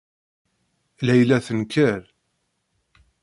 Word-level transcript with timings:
Layla 1.05 1.37
tenker. 1.47 2.03